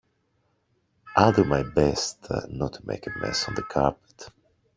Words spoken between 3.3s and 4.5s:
on the carpet.